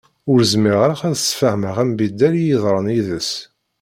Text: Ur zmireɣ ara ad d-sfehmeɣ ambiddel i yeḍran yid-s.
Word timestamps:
Ur 0.31 0.39
zmireɣ 0.51 0.81
ara 0.85 0.95
ad 1.09 1.15
d-sfehmeɣ 1.17 1.75
ambiddel 1.83 2.33
i 2.37 2.43
yeḍran 2.45 2.87
yid-s. 2.93 3.31